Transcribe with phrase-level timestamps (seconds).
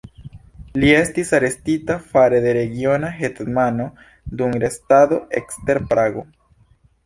[0.83, 3.87] Li estis arestita fare de regiona hetmano
[4.43, 6.29] dum restado ekster Prago.